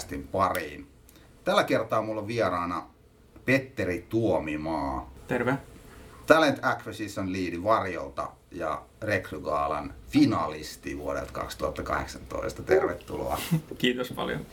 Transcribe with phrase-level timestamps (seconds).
[0.00, 0.86] Duunitori-podcastin pariin.
[1.44, 2.86] Tällä kertaa mulla on vieraana
[3.44, 5.10] Petteri Tuomimaa.
[5.28, 5.54] Terve.
[6.26, 12.62] Talent Acquisition Lead Varjolta ja Rekrygaalan finalisti vuodelta 2018.
[12.62, 13.38] Tervetuloa.
[13.78, 14.46] Kiitos paljon.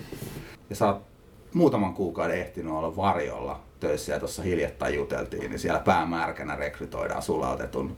[0.69, 1.01] Ja sä oot
[1.53, 7.97] muutaman kuukauden ehtinyt olla Varjolla töissä ja tuossa hiljattain juteltiin, niin siellä päämärkänä rekrytoidaan sulautetun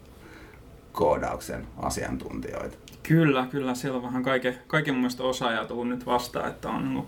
[0.91, 2.77] koodauksen asiantuntijoita.
[3.03, 3.75] Kyllä, kyllä.
[3.75, 7.05] Siellä on vähän kaiken, kaiken mun mielestä osaajaa tullut nyt vastaan, että on niin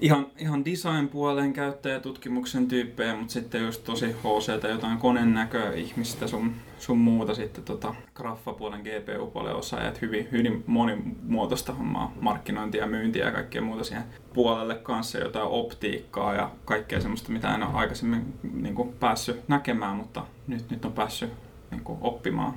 [0.00, 6.54] ihan, ihan design-puoleen käyttäjätutkimuksen tyyppejä, mutta sitten just tosi HC jotain koneen näköä ihmistä sun,
[6.78, 13.62] sun muuta sitten tota graffapuolen, GPU-puolen osaajat, hyvin, hyvin monimuotoista hommaa, markkinointia, myyntiä ja kaikkea
[13.62, 18.92] muuta siihen puolelle kanssa, jotain optiikkaa ja kaikkea semmoista, mitä en ole aikaisemmin niin kuin,
[18.92, 21.30] päässyt näkemään, mutta nyt, nyt on päässyt
[21.70, 22.54] niin kuin, oppimaan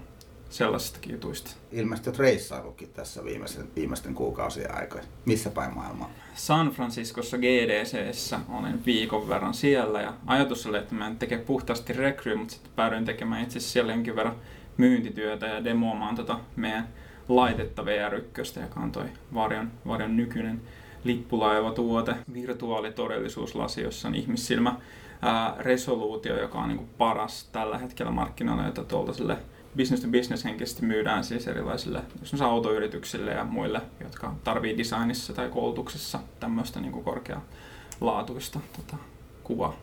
[0.52, 1.52] sellaisistakin jutuista.
[1.72, 5.04] Ilmeisesti olet reissaillutkin tässä viimeisten, viimeisten kuukausien aikana.
[5.26, 6.10] Missä päin maailmaa?
[6.36, 11.94] San Franciscossa GDCssä olen viikon verran siellä ja ajatus oli, että mä en teke puhtaasti
[11.94, 14.36] rekry, mutta sitten päädyin tekemään itse asiassa siellä jonkin verran
[14.78, 16.88] myyntityötä ja demoamaan tota meidän
[17.28, 20.62] laitetta VR1, joka on toi Varjon, Varjon nykyinen
[21.04, 24.76] lippulaiva-tuote, virtuaalitodellisuuslasi, jossa on ihmissilmä
[25.22, 29.38] ää, resoluutio, joka on niin paras tällä hetkellä markkinoilla, jota tuolta sille
[29.78, 32.02] business to business henkisesti myydään siis erilaisille
[32.42, 38.98] autoyrityksille ja muille, jotka tarvii designissa tai koulutuksessa tämmöistä niin kuin korkealaatuista tota,
[39.44, 39.76] kuvaa.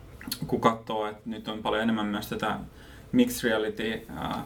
[0.47, 2.59] Kun katsoo, että nyt on paljon enemmän myös tätä
[3.11, 4.45] mixed reality, ää,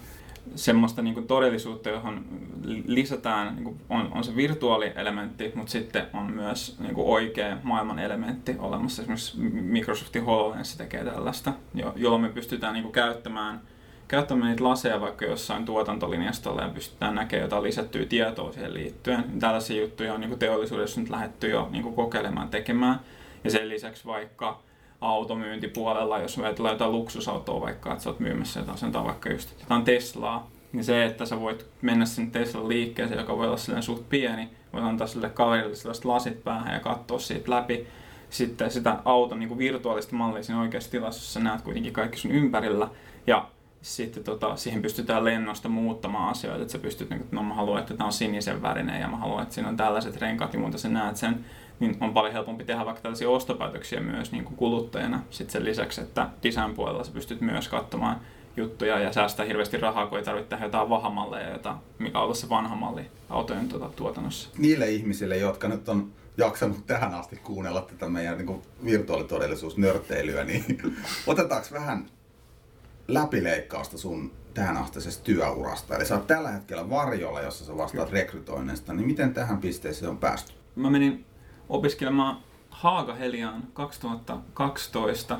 [0.55, 2.25] semmoista niin kuin todellisuutta, johon
[2.86, 7.99] lisätään, niin kuin on, on se virtuaalielementti, mutta sitten on myös niin kuin oikea maailman
[7.99, 9.02] elementti olemassa.
[9.02, 11.54] Esimerkiksi Microsoftin HoloLens tekee tällaista,
[11.95, 13.61] jolloin me pystytään niin kuin käyttämään–
[14.13, 19.23] käyttämään niitä laseja vaikka jossain tuotantolinjastolla ja pystytään näkemään jotain lisättyä tietoa siihen liittyen.
[19.39, 22.99] Tällaisia juttuja on niin teollisuudessa nyt lähdetty jo niin kokeilemaan tekemään.
[23.43, 24.59] Ja sen lisäksi vaikka
[25.01, 29.83] automyyntipuolella, jos ajatellaan jotain luksusautoa vaikka, että sä oot myymässä jotain, sanotaan vaikka just jotain
[29.83, 34.09] Teslaa, niin se, että sä voit mennä sinne Teslan liikkeeseen, joka voi olla silleen suht
[34.09, 37.87] pieni, voit antaa sille kaverille sellaiset lasit päähän ja katsoa siitä läpi,
[38.30, 42.87] sitten sitä auton niin virtuaalista mallia siinä oikeassa tilassa, jossa näet kuitenkin kaikki sun ympärillä.
[43.27, 43.47] Ja
[43.83, 47.80] sitten tota, siihen pystytään lennosta muuttamaan asioita, että sä pystyt, niin, että no mä haluan,
[47.80, 50.77] että tämä on sinisen värinen ja mä haluan, että siinä on tällaiset renkaat ja muuta
[50.77, 51.45] sä näet sen,
[51.80, 55.23] niin on paljon helpompi tehdä vaikka tällaisia ostopäätöksiä myös niin kuin kuluttajana.
[55.30, 58.22] Sitten sen lisäksi, että design puolella sä pystyt myös katsomaan
[58.58, 62.38] juttuja ja säästää hirveästi rahaa, kun ei tarvitse tehdä jotain vahamalleja, jota, mikä on ollut
[62.38, 64.49] se vanha malli autojen tuota, tuotannossa.
[64.58, 70.77] Niille ihmisille, jotka nyt on jaksanut tähän asti kuunnella tätä meidän niin virtuaalitodellisuusnörtteilyä, niin
[71.27, 72.05] otetaanko vähän
[73.08, 75.95] läpileikkausta sun tähän astisesta työurasta.
[75.95, 78.21] Eli sä oot tällä hetkellä varjolla, jossa sä vastaat Kyllä.
[78.21, 80.53] rekrytoinnista, niin miten tähän pisteeseen on päästy?
[80.75, 81.25] Mä menin
[81.69, 82.37] opiskelemaan
[82.69, 85.39] Haagaheliaan 2012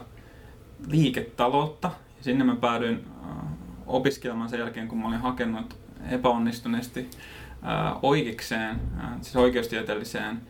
[0.88, 1.92] liiketaloutta.
[2.22, 3.38] Sinne mä päädyin äh,
[3.88, 5.78] opiskelemaan sen jälkeen, kun mä olin hakenut
[6.10, 7.10] epäonnistuneesti
[7.66, 10.42] äh, oikeikseen, äh, siis oikeustieteelliseen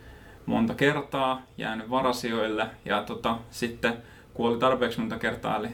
[0.45, 3.93] monta kertaa, jäänyt varasioille ja tota, sitten
[4.33, 5.69] kun oli tarpeeksi monta kertaa, eli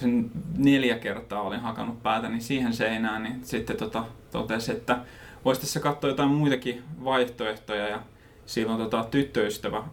[0.00, 4.98] kun neljä kertaa olin hakannut päätäni siihen seinään, niin sitten tota, totesi, että
[5.44, 7.88] voisi tässä katsoa jotain muitakin vaihtoehtoja.
[7.88, 8.00] Ja
[8.46, 9.84] silloin tota, tyttöystävä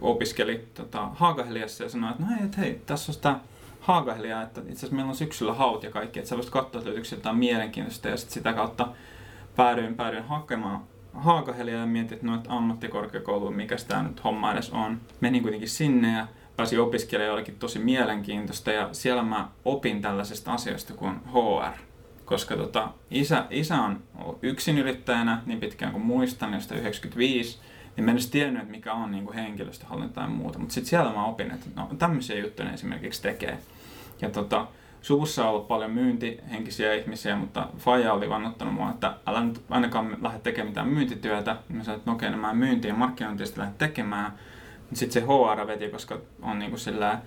[0.00, 3.36] opiskeli tota, Haagaheliassa ja sanoi, että no hei, et, hei tässä on sitä
[3.80, 6.90] Haagahelia, että itse asiassa meillä on syksyllä haut ja kaikki, että sä voisit katsoa, että
[6.90, 8.88] löytyykö jotain mielenkiintoista ja sitten sitä kautta
[9.56, 10.80] päädyin, päädyin hakemaan
[11.14, 15.00] Haagahelia ja mietin, että no, että ammattikorkeakoulu, mikä tämä nyt homma edes on.
[15.20, 16.26] Menin kuitenkin sinne ja
[16.60, 21.78] pääsin opiskelemaan jollekin tosi mielenkiintoista ja siellä mä opin tällaisesta asioista kuin HR.
[22.24, 24.38] Koska tota, isä, isä on ollut
[24.78, 27.58] yrittäjänä niin pitkään kuin muistan, josta 95,
[27.96, 30.58] niin mä en edes tiennyt, että mikä on niin henkilöstöhallinta tai muuta.
[30.58, 33.58] Mutta sitten siellä mä opin, että no, tämmöisiä juttuja esimerkiksi tekee.
[34.20, 34.66] Ja tota,
[35.02, 40.16] suvussa on ollut paljon myyntihenkisiä ihmisiä, mutta Faija oli vannottanut mua, että älä nyt ainakaan
[40.22, 41.56] lähde tekemään mitään myyntityötä.
[41.68, 44.32] Mä sanoin, että no okei, no mä myyntiä ja markkinointia lähde tekemään.
[44.92, 47.20] Sitten se HR veti, koska on niin kuin sillä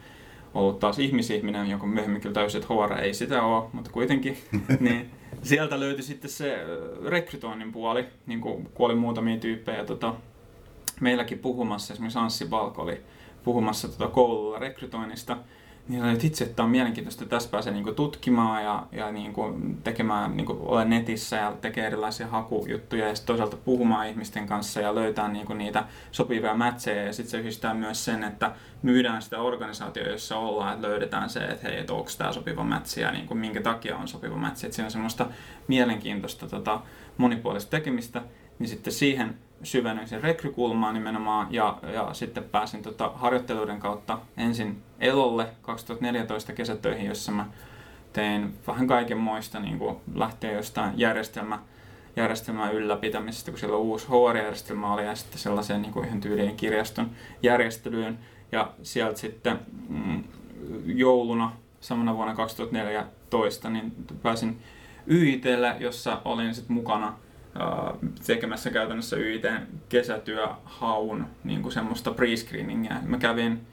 [0.54, 4.38] ollut taas ihmisihminen, jonka myöhemmin kyllä täysin, että HR ei sitä ole, mutta kuitenkin.
[4.80, 5.12] niin
[5.44, 6.66] sieltä löytyi sitten se
[7.06, 9.86] rekrytoinnin puoli, niin kuin kuoli muutamia tyyppejä.
[9.86, 10.14] Tota,
[11.02, 13.02] meilläkin puhumassa, esimerkiksi Anssi Balko oli
[13.44, 15.38] puhumassa tota koululla rekrytoinnista
[15.88, 19.34] niin että itse, että on mielenkiintoista, että tässä pääsee niin tutkimaan ja, ja niin
[19.84, 24.96] tekemään, niin olla netissä ja tekee erilaisia hakujuttuja ja sitten toisaalta puhumaan ihmisten kanssa ja
[24.96, 28.52] löytää niin niitä sopivia matcheja ja sitten se yhdistää myös sen, että
[28.82, 33.00] myydään sitä organisaatioa, jossa ollaan, että löydetään se, että hei, että onko tämä sopiva match
[33.00, 34.66] ja niin minkä takia on sopiva match.
[34.66, 35.26] Että siinä on semmoista
[35.68, 36.82] mielenkiintoista tota,
[37.18, 38.22] monipuolista tekemistä,
[38.60, 44.84] niin sitten siihen syvennyin sen rekrykulmaan nimenomaan ja, ja sitten pääsin tota harjoitteluiden kautta ensin
[45.00, 47.46] Elolle 2014 kesätöihin, jossa mä
[48.14, 51.60] tein vähän kaikenmoista niin kuin lähteä jostain järjestelmä,
[52.16, 57.12] järjestelmän ylläpitämisestä, kun siellä uusi HR-järjestelmä oli ja sitten sellaiseen niin kuin ihan tyylien kirjaston
[57.44, 58.20] järjestelyyn.
[58.52, 59.60] Ja sieltä sitten
[59.90, 60.24] mm,
[60.86, 64.62] jouluna samana vuonna 2014 niin pääsin
[65.08, 67.14] YITlle, jossa olin sitten mukana
[68.26, 69.58] tekemässä käytännössä YITn
[69.90, 72.94] kesätyöhaun niin kuin semmoista pre-screeningia.
[73.06, 73.68] Mä kävin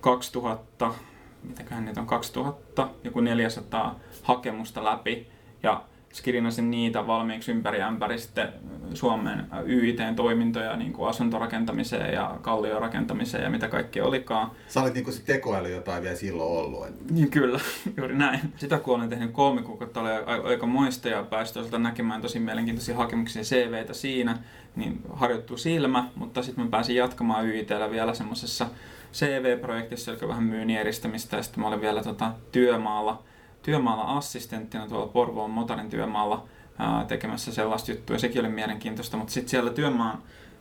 [0.00, 0.94] 2000,
[1.42, 5.28] mitäköhän niitä on, 2000, joku 400 hakemusta läpi
[5.62, 8.48] ja skriinasin niitä valmiiksi ympäri ämpäri sitten
[8.94, 14.50] Suomen YIT-toimintoja niin kuin asuntorakentamiseen ja kalliorakentamiseen ja mitä kaikkea olikaan.
[14.68, 17.10] Sä olit niin kuin se tekoäly jotain vielä silloin ollut.
[17.10, 17.60] Niin kyllä,
[17.96, 18.40] juuri näin.
[18.56, 20.10] Sitä kun olen tehnyt kolme kuukautta, oli
[20.44, 24.38] aika moista ja toisaalta näkemään tosi mielenkiintoisia hakemuksia CVtä siinä,
[24.76, 28.66] niin harjoittuu silmä, mutta sitten mä pääsin jatkamaan YITllä vielä semmoisessa
[29.12, 33.22] CV-projektissa, joka vähän myynnin eristämistä ja sitten mä olin vielä tota, työmaalla
[33.64, 36.44] työmaalla assistenttina tuolla Porvoon Motarin työmaalla
[36.78, 40.18] ää, tekemässä sellaista juttua, sekin oli mielenkiintoista, mutta sitten siellä työmaan,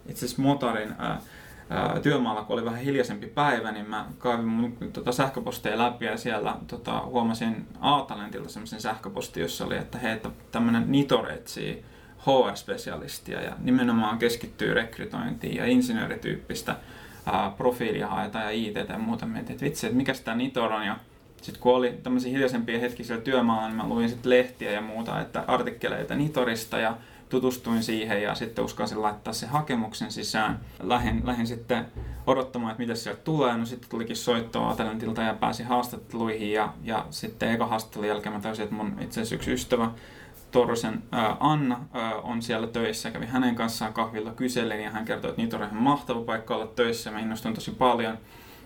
[0.10, 1.22] itse asiassa Motarin ää,
[1.70, 6.18] ää, työmaalla, kun oli vähän hiljaisempi päivä, niin mä kaivin mun tota, sähköposteja läpi ja
[6.18, 10.20] siellä tota, huomasin A-talentilta semmoisen sähköposti, jossa oli, että hei,
[10.52, 11.86] tämmöinen Nitor etsii
[12.20, 16.76] HR-spesialistia ja nimenomaan keskittyy rekrytointiin ja insinöörityyppistä
[17.26, 19.26] ää, profiilia haetaan ja IT ja muuta.
[19.26, 20.98] Mietin, että vitsi, että mikä tämä Nitor on ja
[21.44, 25.22] sitten kun oli tämmöisiä hiljaisempia hetkiä siellä työmaalla, niin mä luin sitten lehtiä ja muuta,
[25.22, 26.98] että artikkeleita Nitorista ja
[27.30, 30.60] tutustuin siihen ja sitten uskalsin laittaa sen hakemuksen sisään.
[30.84, 31.86] Lähin, lähin sitten
[32.28, 33.58] odottamaan, että mitä sieltä tulee.
[33.58, 38.42] No sitten tulikin soittoa Atalantilta ja pääsin haastatteluihin ja, ja sitten eka haastattelun jälkeen mä
[38.42, 39.92] täysin, että mun itse asiassa yksi ystävä
[40.52, 43.12] Torrosen ää, Anna ää, on siellä töissä.
[43.12, 46.68] Kävin hänen kanssaan kahvilla kyselin ja hän kertoi, että Nitor on ihan mahtava paikka olla
[46.68, 47.12] töissä.
[47.12, 48.18] Mä innostuin tosi paljon.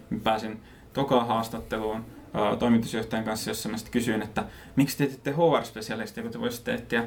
[0.09, 0.62] Mä pääsin
[0.94, 2.17] tokaan haastatteluun
[2.59, 4.44] toimitusjohtajan kanssa, jossa mä sitten kysyin, että
[4.75, 7.03] miksi te teette HR-spesialistia, kun te voisitte etsiä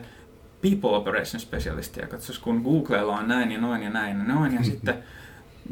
[0.63, 4.65] People Operation Specialistia, katsos kun Googlella on näin ja noin ja näin ja noin, ja
[4.71, 4.95] sitten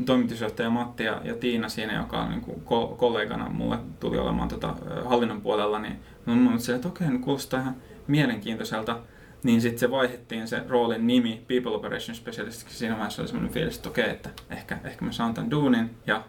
[0.06, 2.62] toimitusjohtaja Matti ja, ja Tiina siinä, joka on niin kuin
[2.96, 4.74] kollegana mulle tuli olemaan tota,
[5.04, 8.98] hallinnon puolella, niin mä oon se, että okei, okay, kuulostaa ihan mielenkiintoiselta.
[9.42, 12.78] Niin sitten se vaihdettiin se roolin nimi People Operation Specialistiksi.
[12.78, 15.90] Siinä vaiheessa oli semmoinen fiilis, että okei, okay, että ehkä, ehkä mä saan tämän duunin.
[16.06, 16.24] Ja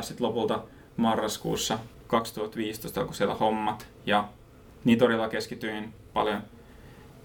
[0.00, 0.62] sitten lopulta
[0.96, 1.78] marraskuussa
[2.10, 4.28] 2015 alkoi siellä hommat ja
[4.84, 6.42] Nitorilla keskityin paljon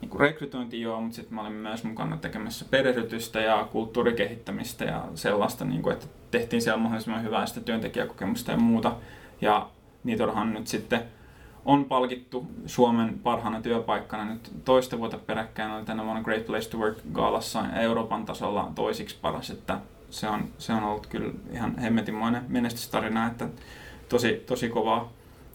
[0.02, 5.06] niin kuin rekrytointiin joo, mutta sitten mä olin myös mukana tekemässä perehdytystä ja kulttuurikehittämistä ja
[5.16, 8.96] sellaista, niin kuin, että tehtiin siellä mahdollisimman hyvää sitä työntekijäkokemusta ja muuta.
[9.42, 9.70] Ja
[10.04, 11.02] Nitorhan nyt sitten
[11.66, 15.72] on palkittu Suomen parhaana työpaikkana nyt toista vuotta peräkkäin.
[15.72, 19.80] Oli tänä vuonna Great Place to Work Gaalassa Euroopan tasolla toisiksi paras, että
[20.10, 23.48] se on, se on ollut kyllä ihan hemmetimoinen menestystarina, että
[24.10, 25.13] tosi, tosi kovaa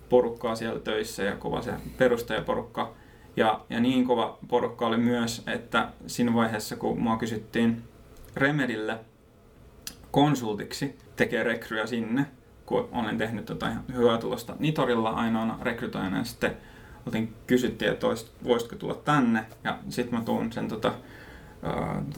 [0.09, 2.93] porukkaa siellä töissä ja kova se perustajaporukka.
[3.37, 7.83] Ja, ja niin kova porukka oli myös, että siinä vaiheessa kun mua kysyttiin
[8.37, 8.99] Remedille
[10.11, 12.27] konsultiksi tekee rekryä sinne,
[12.67, 16.57] kun olen tehnyt tota hyvää tulosta Nitorilla ainoana rekrytoijana, ja sitten
[17.07, 18.07] otin, kysyttiin, että
[18.45, 20.93] voisitko tulla tänne, ja sitten mä tuun sen tota,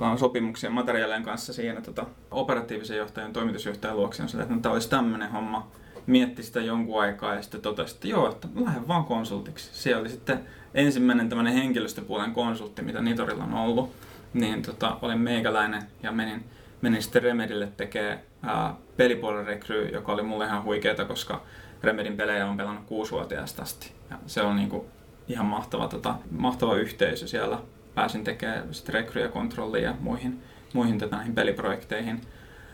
[0.00, 5.30] uh, sopimuksia materiaalien kanssa siinä tota, operatiivisen johtajan, toimitusjohtajan luokse, että no, tämä olisi tämmöinen
[5.30, 5.70] homma,
[6.06, 9.70] mietti sitä jonkun aikaa ja sitten totesi, että joo, että lähden vaan konsultiksi.
[9.72, 10.40] Siellä oli sitten
[10.74, 13.92] ensimmäinen tämmöinen henkilöstöpuolen konsultti, mitä Nitorilla on ollut.
[14.34, 16.44] Niin tota, olin meikäläinen ja menin,
[16.82, 21.42] menin sitten Remedille tekemään pelipuolen rekry, joka oli mulle ihan huikeeta, koska
[21.82, 23.92] Remedin pelejä on pelannut kuusivuotiaasta asti.
[24.10, 24.86] Ja se on niinku
[25.28, 27.58] ihan mahtava, tota, mahtava yhteisö siellä.
[27.94, 30.42] Pääsin tekemään sitten rekryjä, kontrollia ja muihin,
[30.72, 32.20] muihin tota, näihin peliprojekteihin.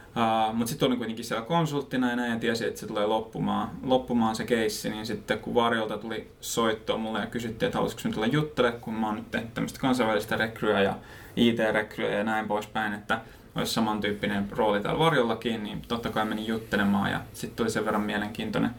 [0.09, 3.71] Uh, mutta sitten olin kuitenkin siellä konsulttina ja näin ja tiesin, että se tulee loppumaan,
[3.83, 8.27] loppumaan se keissi, niin sitten kun Varjolta tuli soittoa mulle ja kysyttiin, että haluaisiko tulla
[8.27, 10.95] juttele, kun mä oon nyt tehnyt tämmöistä kansainvälistä rekryä ja
[11.37, 13.21] IT-rekryä ja näin poispäin, että
[13.55, 18.03] olisi samantyyppinen rooli täällä Varjollakin, niin totta kai menin juttelemaan ja sitten tuli sen verran
[18.03, 18.71] mielenkiintoinen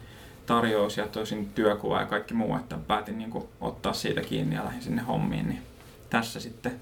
[0.46, 4.64] tarjous ja toisin työkuva ja kaikki muu, että päätin niin kuin, ottaa siitä kiinni ja
[4.64, 5.62] lähdin sinne hommiin, niin
[6.10, 6.72] tässä sitten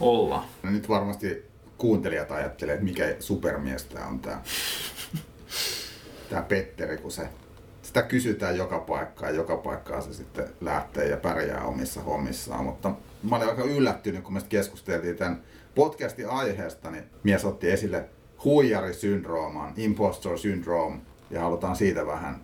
[0.00, 0.44] ollaan.
[0.62, 1.44] No nyt varmasti
[1.78, 4.42] kuuntelijat ajattelee, että mikä supermies tämä on tämä,
[6.30, 7.28] tämä Petteri, kun se,
[7.82, 12.64] sitä kysytään joka paikkaan, joka paikkaan se sitten lähtee ja pärjää omissa hommissaan.
[12.64, 12.92] Mutta
[13.22, 15.42] mä olin aika yllättynyt, kun me keskusteltiin tämän
[15.74, 18.08] podcastin aiheesta, niin mies otti esille
[18.44, 22.40] huijarisyndrooman, impostor syndrome, ja halutaan siitä vähän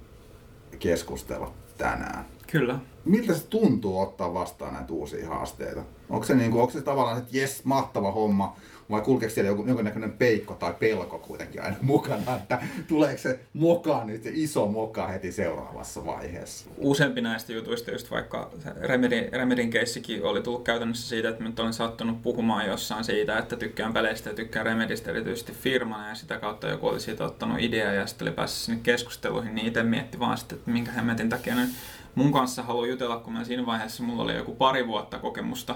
[0.78, 2.24] keskustella tänään.
[2.46, 2.78] Kyllä.
[3.04, 5.82] Miltä se tuntuu ottaa vastaan näitä uusia haasteita?
[6.08, 8.56] Onko se, niin kuin, onko se tavallaan, että jes, mahtava homma,
[8.94, 14.04] vai kulkeeko siellä joku, jonkinnäköinen peikko tai pelko kuitenkin aina mukana, että tuleeko se moka
[14.04, 16.66] nyt, se iso moka heti seuraavassa vaiheessa?
[16.78, 21.72] Useampi näistä jutuista, just vaikka Remedin, Remedin keissikin oli tullut käytännössä siitä, että nyt olen
[21.72, 26.68] sattunut puhumaan jossain siitä, että tykkään peleistä ja tykkään Remedistä erityisesti firmana ja sitä kautta
[26.68, 30.38] joku oli siitä ottanut idea ja sitten oli päässyt sinne keskusteluihin, niin itse mietti vaan
[30.38, 31.70] sitten, että minkä hemmetin takia nyt
[32.14, 35.74] mun kanssa haluaa jutella, kun mä siinä vaiheessa mulla oli joku pari vuotta kokemusta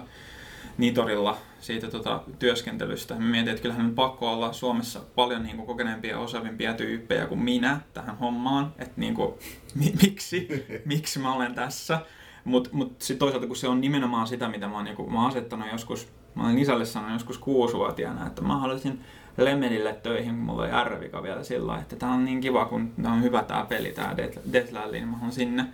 [0.79, 3.15] Nitorilla siitä tota, työskentelystä.
[3.15, 7.27] Mä mietin, että kyllähän on pakko olla Suomessa paljon niin kuin, kokeneempia ja osaavimpia tyyppejä
[7.27, 8.75] kuin minä tähän hommaan.
[8.79, 9.35] Että niin kuin,
[9.75, 12.01] mi- miksi, miksi mä olen tässä.
[12.45, 15.21] Mutta mut sitten toisaalta kun se on nimenomaan sitä, mitä mä oon, niin kuin, mä
[15.21, 19.01] oon asettanut joskus, mä olen isälle sanonut joskus kuusivuotiaana, että mä haluaisin
[19.37, 23.13] Lemmenille töihin, kun mulla oli R-vika vielä sillä että tää on niin kiva, kun tää
[23.13, 24.17] on hyvä tää peli, tää
[24.53, 25.65] Deathland, niin mä haluan sinne.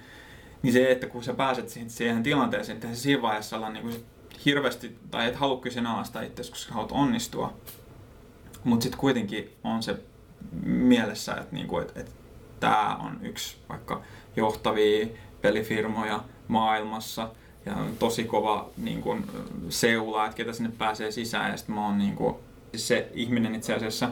[0.62, 3.82] Niin se, että kun sä pääset siihen, siihen tilanteeseen, että se siinä vaiheessa olla niin
[3.82, 3.94] kuin
[4.44, 7.52] hirveästi, tai et halua kyseenalaistaa itse, koska haluat onnistua.
[8.64, 9.96] Mutta sitten kuitenkin on se
[10.62, 12.12] mielessä, että niinku, et, et
[12.60, 14.02] tämä on yksi vaikka
[14.36, 15.06] johtavia
[15.42, 17.30] pelifirmoja maailmassa
[17.66, 19.24] ja on tosi kova niin kun,
[19.68, 22.38] seula, että ketä sinne pääsee sisään ja sitten mä oon niin kun,
[22.76, 24.10] se ihminen itse asiassa,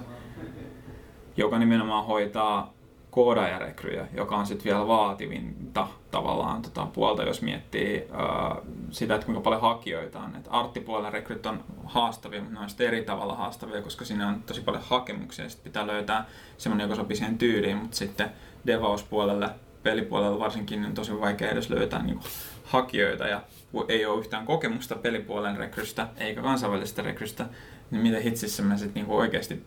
[1.36, 2.72] joka nimenomaan hoitaa
[3.12, 8.56] koodajarekryjä, joka on sitten vielä vaativinta tavallaan tota, puolta, jos miettii ää,
[8.90, 10.36] sitä, että kuinka paljon hakijoita on.
[10.36, 14.42] Et arttipuolella rekryt on haastavia, mutta ne on sitten eri tavalla haastavia, koska siinä on
[14.42, 16.26] tosi paljon hakemuksia sitten pitää löytää
[16.58, 18.30] semmoinen, joka sopii siihen tyyliin, mutta sitten
[18.66, 19.50] devauspuolelle,
[19.82, 22.20] pelipuolella varsinkin, niin on tosi vaikea edes löytää niin
[22.64, 23.42] hakijoita ja
[23.88, 27.46] ei ole yhtään kokemusta pelipuolen rekrystä eikä kansainvälisestä rekrystä,
[27.90, 29.62] niin miten hitsissä mä sitten niin oikeasti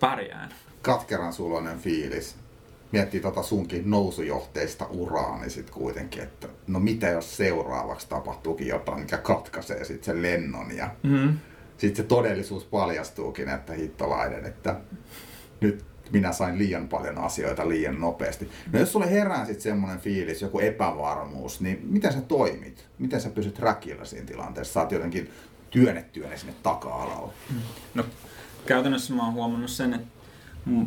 [0.00, 0.54] pärjään.
[0.82, 2.42] Katkeran suloinen fiilis
[2.92, 9.00] miettii tota sunkin nousujohteista uraa, niin sitten kuitenkin, että no mitä jos seuraavaksi tapahtuukin jotain,
[9.00, 11.38] mikä katkaisee sitten sen lennon ja mm-hmm.
[11.78, 14.80] sitten se todellisuus paljastuukin, että hittolainen, että
[15.60, 18.48] nyt minä sain liian paljon asioita liian nopeasti.
[18.72, 22.86] No jos sulle herää sitten semmoinen fiilis, joku epävarmuus, niin miten sä toimit?
[22.98, 24.72] Miten sä pysyt räkillä siinä tilanteessa?
[24.72, 25.30] Saat jotenkin
[25.70, 27.32] työnnettyä sinne taka-alalle.
[27.94, 28.04] No
[28.66, 30.06] käytännössä mä oon huomannut sen, että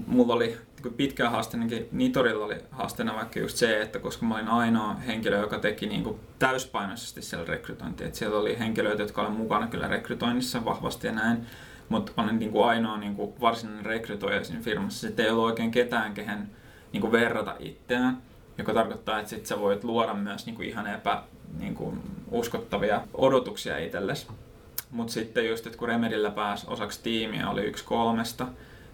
[0.07, 0.57] mulla oli
[0.89, 5.59] pitkään haasteenakin Nitorilla oli haasteena vaikka just se, että koska mä olin ainoa henkilö, joka
[5.59, 8.07] teki niin kuin täyspainoisesti siellä rekrytointia.
[8.07, 11.45] Että siellä oli henkilöitä, jotka olivat mukana kyllä rekrytoinnissa vahvasti ja näin,
[11.89, 15.07] mutta olin niin kuin ainoa niin kuin varsinainen rekrytoija siinä firmassa.
[15.07, 16.49] Sitten ei ollut oikein ketään, kehen
[16.93, 18.17] niin kuin verrata itseään,
[18.57, 21.23] joka tarkoittaa, että sit sä voit luoda myös niin kuin ihan epä
[21.59, 22.01] niin kuin
[22.31, 24.27] uskottavia odotuksia itsellesi.
[24.91, 28.47] Mutta sitten just, että kun Remedillä pääsi osaksi tiimiä, oli yksi kolmesta,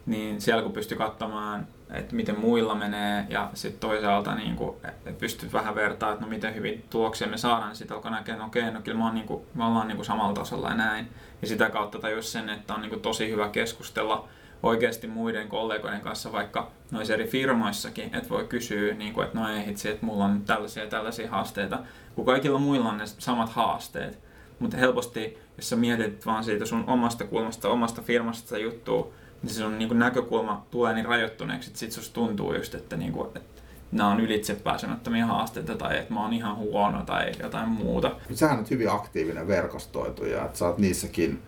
[0.06, 4.76] niin siellä kun pystyi katsomaan, että miten muilla menee ja sitten toisaalta niin kuin,
[5.20, 8.46] pystyt vähän vertaamaan, että no miten hyvin tuloksia me saadaan, niin sitten alkoi näkee, että
[8.46, 11.08] okei, no kyllä mä oon, niin kuin, me ollaan niin kuin samalla tasolla ja näin.
[11.42, 14.28] Ja sitä kautta tajus sen, että on niin kuin tosi hyvä keskustella
[14.64, 19.50] oikeasti muiden kollegoiden kanssa, vaikka noissa eri firmoissakin, että voi kysyä, niin kuin, että no
[19.50, 21.80] ei hitsi, että mulla on tällaisia tällaisia haasteita,
[22.16, 24.20] kun kaikilla muilla on ne samat haasteet.
[24.60, 29.66] Mutta helposti, jos sä mietit vaan siitä sun omasta kulmasta, omasta firmasta juttua, niin se
[29.66, 33.62] on niin näkökulma tulee niin rajoittuneeksi, että sit susta tuntuu just, että, niin kuin, että
[33.92, 38.16] nämä on ylitse pääsemättömiä haasteita tai että mä oon ihan huono tai jotain muuta.
[38.34, 41.42] Sähän on hyvin aktiivinen verkostoituja, että sä oot niissäkin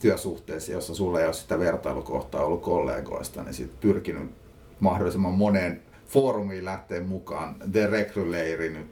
[0.00, 4.30] työsuhteissa, jossa sulla ei ole sitä vertailukohtaa ollut kollegoista, niin sit pyrkinyt
[4.80, 7.56] mahdollisimman moneen foorumiin lähteä mukaan.
[7.72, 8.88] The Recruleiri nyt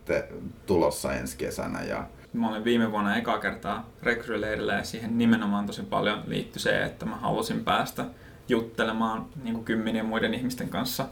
[0.67, 5.83] tulossa ensi kesänä ja Mä olin viime vuonna eka kertaa rekryleirillä ja siihen nimenomaan tosi
[5.83, 8.05] paljon liittyi se, että mä halusin päästä
[8.49, 11.09] juttelemaan niin kuin kymmenien muiden ihmisten kanssa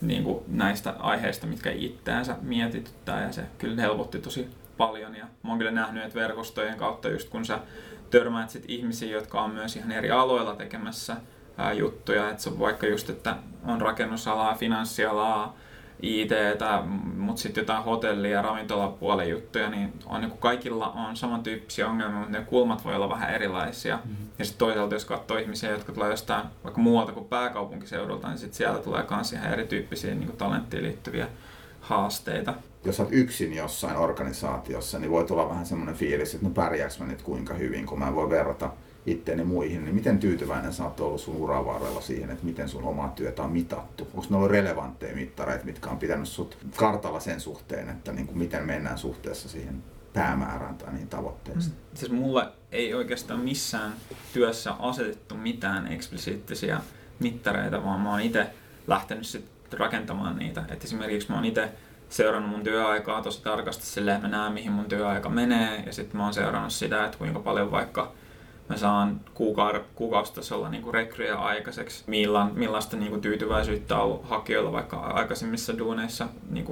[0.00, 3.22] niin kuin näistä aiheista, mitkä itseänsä mietityttää.
[3.22, 5.16] Ja se kyllä helpotti tosi paljon.
[5.16, 7.60] Ja mä oon kyllä nähnyt, että verkostojen kautta just kun sä
[8.10, 11.16] törmäät sit ihmisiä, jotka on myös ihan eri aloilla tekemässä
[11.56, 15.56] ää, juttuja, että se on vaikka just, että on rakennusalaa, finanssialaa,
[16.02, 16.30] IT,
[17.16, 22.38] mutta sitten jotain hotelli- ja ravintolapuolen juttuja, niin on, niin kaikilla on samantyyppisiä ongelmia, mutta
[22.38, 23.96] ne kulmat voi olla vähän erilaisia.
[23.96, 24.26] Mm-hmm.
[24.38, 28.56] Ja sitten toisaalta, jos katsoo ihmisiä, jotka tulee jostain vaikka muualta kuin pääkaupunkiseudulta, niin sitten
[28.56, 31.28] siellä tulee myös ihan erityyppisiä niin talenttiin liittyviä
[31.80, 32.54] haasteita.
[32.84, 37.06] Jos olet yksin jossain organisaatiossa, niin voi tulla vähän semmoinen fiilis, että no pärjääkö mä
[37.06, 38.70] nyt kuinka hyvin, kun mä voin verrata
[39.06, 42.84] itteeni muihin, niin miten tyytyväinen sä oot ollut sun uran varrella siihen, että miten sun
[42.84, 44.08] omaa työtä on mitattu?
[44.14, 48.38] Onko ne ollut relevantteja mittareita, mitkä on pitänyt sut kartalla sen suhteen, että niin kuin
[48.38, 51.74] miten mennään suhteessa siihen päämäärään tai niihin tavoitteisiin?
[51.74, 51.96] Mm.
[51.96, 53.92] Siis mulla ei oikeastaan missään
[54.32, 56.80] työssä asetettu mitään eksplisiittisiä
[57.18, 58.46] mittareita, vaan mä oon itse
[58.86, 60.64] lähtenyt sit rakentamaan niitä.
[60.68, 61.68] Et esimerkiksi mä oon itse
[62.08, 66.16] seurannut mun työaikaa tosi tarkasti silleen, että mä näen mihin mun työaika menee ja sitten
[66.16, 68.12] mä oon seurannut sitä, että kuinka paljon vaikka
[68.72, 74.96] mä saan kuuka- kuukausitasolla niin kuin rekryjä aikaiseksi, Millan, millaista niin tyytyväisyyttä on hakijoilla vaikka
[74.96, 76.66] aikaisemmissa duuneissa niin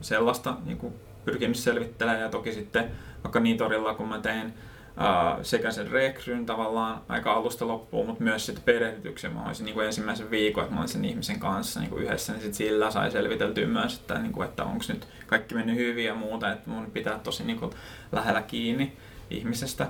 [0.00, 0.92] sellaista niin
[1.24, 2.90] pyrkinyt selvittelemään ja toki sitten
[3.24, 4.54] vaikka Nitorilla kun mä tein
[4.92, 9.32] Uh, sekä sen rekryn tavallaan aika alusta loppuun, mutta myös sitten perehdytyksen.
[9.32, 12.54] Mä olisin niin ensimmäisen viikon, että mä olisin sen ihmisen kanssa niin yhdessä, niin sit
[12.54, 16.70] sillä sai selviteltyä myös, että, niin että onko nyt kaikki mennyt hyvin ja muuta, että
[16.70, 17.70] mun pitää tosi niin
[18.12, 18.92] lähellä kiinni
[19.30, 19.86] ihmisestä.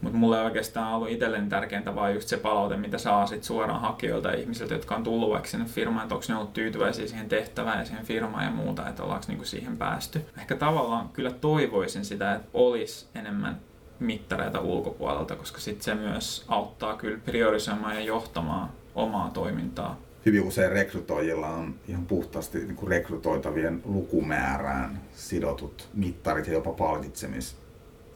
[0.00, 4.28] Mutta mulle oikeastaan ollut itselleni tärkeintä vaan just se palaute, mitä saa sit suoraan hakijoilta
[4.28, 7.78] ja ihmisiltä, jotka on tullut vaikka sinne firmaan, että onko ne ollut tyytyväisiä siihen tehtävään
[7.78, 10.20] ja siihen firmaan ja muuta, että ollaanko niinku siihen päästy.
[10.38, 13.60] Ehkä tavallaan kyllä toivoisin sitä, että olisi enemmän
[14.00, 19.96] mittareita ulkopuolelta, koska sitten se myös auttaa kyllä priorisoimaan ja johtamaan omaa toimintaa.
[20.26, 26.72] Hyvin usein rekrytoijilla on ihan puhtaasti niin rekrytoitavien lukumäärään sidotut mittarit ja jopa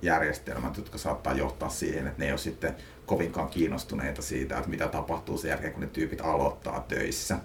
[0.00, 2.74] palkitsemisjärjestelmät, jotka saattaa johtaa siihen, että ne ei ole sitten
[3.06, 7.38] kovinkaan kiinnostuneita siitä, että mitä tapahtuu sen jälkeen, kun ne tyypit aloittaa töissä.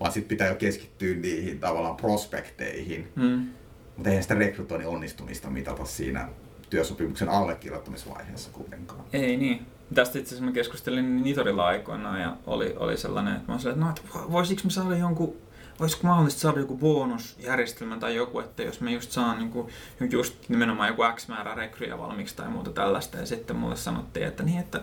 [0.00, 3.12] Vaan sitten pitää jo keskittyä niihin tavallaan prospekteihin.
[3.16, 3.48] Mm.
[3.96, 6.28] Mutta eihän sitä rekrytoinnin onnistumista mitata siinä
[6.70, 9.04] työsopimuksen allekirjoittamisvaiheessa kuitenkaan.
[9.12, 9.66] Ei niin.
[9.94, 14.18] Tästä itse asiassa mä keskustelin Nitorilla aikoinaan ja oli, oli sellainen, että mä sanoin, että,
[14.18, 15.36] no, voisiko mä saada jonkun
[15.80, 19.68] olisiko mahdollista saada joku bonusjärjestelmä tai joku, että jos me just saan niin kuin,
[20.10, 23.16] just nimenomaan joku X määrä rekryjä valmiiksi tai muuta tällaista.
[23.16, 24.80] Ja sitten mulle sanottiin, että niin, että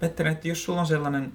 [0.00, 1.32] Petteri, että jos sulla on sellainen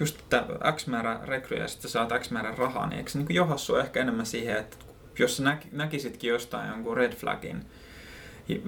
[0.00, 0.44] just että
[0.76, 4.00] X määrä rekryjä ja sitten saat X määrä rahaa, niin eikö se niin johassu ehkä
[4.00, 4.76] enemmän siihen, että
[5.18, 7.64] jos sä näkisitkin jostain jonkun red flagin,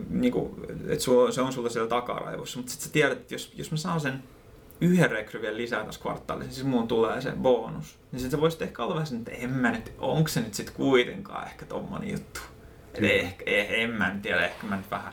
[0.09, 0.55] niin kuin,
[0.89, 2.59] että se on sulla siellä takaraivossa.
[2.59, 4.23] Mutta sitten sä tiedät, että jos, jos mä saan sen
[4.81, 7.99] yhden rekry vielä lisää tässä kvartaalissa, siis muun tulee se bonus.
[8.13, 10.55] Niin sitten sä voisit ehkä olla vähän sen, että en mä nyt, onko se nyt
[10.55, 12.41] sitten kuitenkaan ehkä tommonen juttu.
[12.95, 15.13] Että ehkä, eh, en mä nyt tiedä, ehkä mä nyt vähän,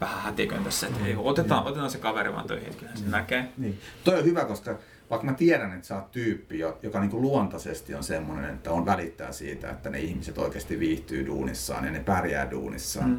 [0.00, 1.70] vähän hätikön tässä, että ei, otetaan, niin.
[1.70, 3.10] otetaan se kaveri vaan töihin, että kyllä se niin.
[3.10, 3.48] näkee.
[3.56, 3.80] Niin.
[4.04, 4.78] Toi on hyvä, koska
[5.10, 8.86] vaikka mä tiedän, että sä oot tyyppi, joka niin kuin luontaisesti on semmoinen, että on
[8.86, 13.18] välittää siitä, että ne ihmiset oikeasti viihtyy duunissaan ja ne pärjää duunissaan, mm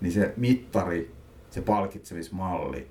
[0.00, 1.14] niin se mittari,
[1.50, 2.90] se palkitsemismalli,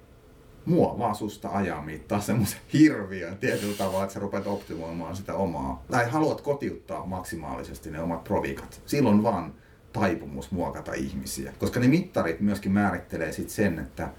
[0.65, 5.84] mua vaan susta ajaa mittaa semmoisen hirviön tietyllä tavalla, että sä rupeat optimoimaan sitä omaa,
[5.91, 8.82] tai haluat kotiuttaa maksimaalisesti ne omat provikat.
[8.86, 9.54] Silloin vaan
[9.93, 14.10] taipumus muokata ihmisiä, koska ne mittarit myöskin määrittelee sit sen, että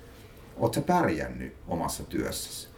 [0.57, 2.69] oot sä pärjännyt omassa työssäsi.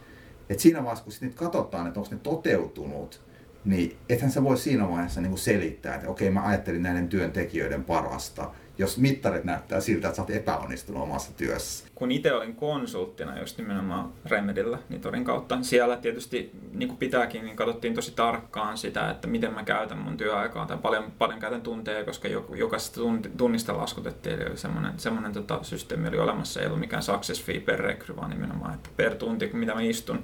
[0.49, 3.21] Et siinä vaiheessa, kun niitä katsotaan, että onko ne toteutunut,
[3.65, 8.51] niin ethän sä voi siinä vaiheessa niin selittää, että okei, mä ajattelin näiden työntekijöiden parasta,
[8.77, 11.85] jos mittarit näyttää siltä, että sä oot epäonnistunut omassa työssä.
[11.95, 17.55] Kun itse olin konsulttina just nimenomaan Remedillä Nitorin kautta, siellä tietysti niin kuin pitääkin, niin
[17.55, 20.65] katsottiin tosi tarkkaan sitä, että miten mä käytän mun työaikaa.
[20.65, 23.01] Tai paljon, paljon käytän tunteja, koska jokaisesta
[23.37, 27.79] tunnista laskutettiin, eli semmoinen, semmoinen tota, systeemi oli olemassa, ei ollut mikään success fee per
[27.79, 30.23] rekry, vaan nimenomaan, että per tunti, mitä mä istun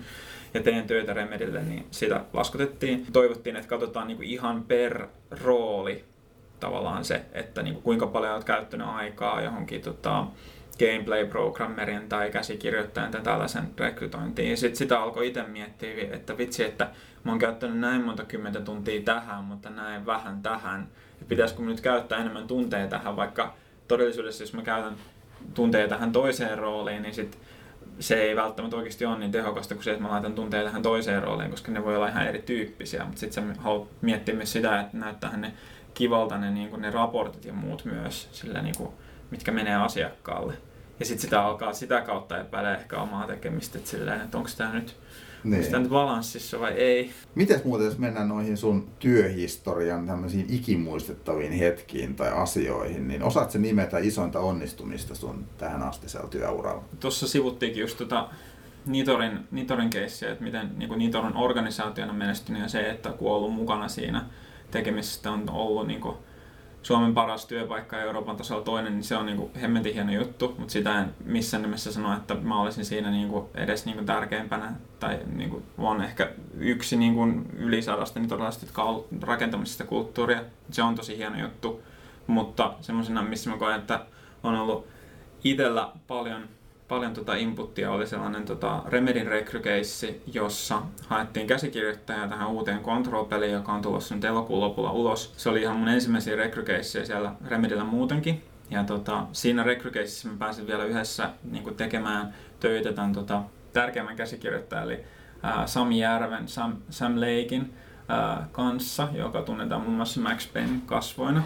[0.53, 3.05] ja teen töitä Remedille, niin sitä laskutettiin.
[3.13, 5.07] Toivottiin, että katsotaan niin kuin ihan per
[5.43, 6.05] rooli
[6.59, 10.25] tavallaan se, että niin kuin kuinka paljon olet käyttänyt aikaa johonkin tota,
[10.79, 14.57] gameplay-programmerin tai käsikirjoittajan tai tällaisen rekrytointiin.
[14.57, 16.89] Sitten sitä alkoi itse miettiä, että vitsi, että
[17.23, 20.87] mä oon käyttänyt näin monta kymmentä tuntia tähän, mutta näin vähän tähän.
[21.19, 23.53] Ja pitäisikö nyt käyttää enemmän tunteja tähän, vaikka
[23.87, 24.95] todellisuudessa jos mä käytän
[25.53, 27.37] tunteja tähän toiseen rooliin, niin sit
[27.99, 31.23] se ei välttämättä oikeasti ole niin tehokasta kuin se, että mä laitan tunteja tähän toiseen
[31.23, 33.05] rooliin, koska ne voi olla ihan erityyppisiä.
[33.05, 35.53] Mutta sitten sä haluat miettiä myös sitä, että näyttää ne
[35.93, 38.89] kivalta ne, niin kuin ne raportit ja muut myös, sillä niin kuin,
[39.31, 40.53] mitkä menee asiakkaalle.
[40.99, 44.73] Ja sitten sitä alkaa sitä kautta epäillä ehkä omaa tekemistä, että, silleen, että onko tämä
[44.73, 44.95] nyt,
[45.43, 45.65] niin.
[45.65, 47.11] onko nyt balanssissa vai ei.
[47.35, 53.97] Miten muuten, jos mennään noihin sun työhistorian tämmöisiin ikimuistettaviin hetkiin tai asioihin, niin osaatko nimetä
[53.97, 56.83] isointa onnistumista sun tähän astisella työuralla?
[56.99, 58.29] Tuossa sivuttiinkin just tota
[58.85, 63.37] Nitorin, Nitorin keissiä, että miten niin kuin Nitorin organisaationa menestynyt ja se, että kun on
[63.37, 64.25] ollut mukana siinä
[64.71, 66.17] tekemisestä on ollut niin kuin
[66.81, 70.71] Suomen paras työpaikka ja Euroopan tasolla toinen, niin se on niin hemmetin hieno juttu, mutta
[70.71, 74.73] sitä en missään nimessä sano, että mä olisin siinä niin kuin edes niin kuin tärkeimpänä
[74.99, 80.43] tai niin kuin on ehkä yksi niin kuin yli sadasta niin todella rakentamisesta kulttuuria.
[80.71, 81.81] Se on tosi hieno juttu,
[82.27, 84.05] mutta semmoisena, missä mä koen, että
[84.43, 84.87] on ollut
[85.43, 86.49] itsellä paljon
[86.89, 93.71] paljon tota inputtia oli sellainen tota Remedin rekrykeissi, jossa haettiin käsikirjoittajaa tähän uuteen Control-peliin, joka
[93.71, 95.33] on tulossa nyt elokuun lopulla ulos.
[95.37, 98.43] Se oli ihan mun ensimmäisiä rekrykeissejä siellä Remedillä muutenkin.
[98.69, 103.41] Ja tota, siinä rekrykeississä mä pääsin vielä yhdessä niin tekemään töitä tämän tota,
[103.73, 105.03] tärkeimmän käsikirjoittajan, eli
[105.43, 107.73] ää, Sami Järven, Sam, Sam Lakein
[108.07, 111.43] ää, kanssa, joka tunnetaan muun muassa Max Payne kasvoina.